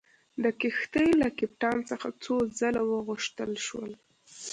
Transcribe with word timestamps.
د 0.43 0.45
کښتۍ 0.61 1.09
له 1.21 1.27
کپټان 1.37 1.77
څخه 1.89 2.07
څو 2.23 2.35
ځله 2.59 2.81
وغوښتل 2.91 3.51
شول. 3.65 3.91